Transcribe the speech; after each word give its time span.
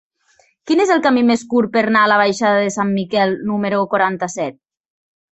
Quin 0.69 0.79
és 0.85 0.91
el 0.93 1.01
camí 1.07 1.23
més 1.25 1.41
curt 1.51 1.69
per 1.75 1.83
anar 1.89 2.01
a 2.05 2.09
la 2.11 2.17
baixada 2.21 2.63
de 2.63 2.71
Sant 2.77 2.93
Miquel 3.01 3.35
número 3.51 3.83
quaranta-set? 3.91 4.57